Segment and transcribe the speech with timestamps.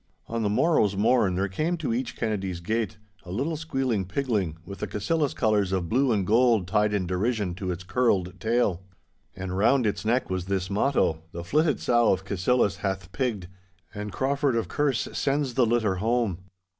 [0.25, 4.79] On the morrow's morn there came to each Kennedy's gate a little squealing pigling with
[4.79, 8.81] the Cassillis colours of blue and gold tied in derision to its curled tail.
[9.35, 13.47] And round its neck was this motto, 'The flitted sow of Cassillis hath pigged,
[13.93, 16.45] and Crauford of Kerse sends the litter home!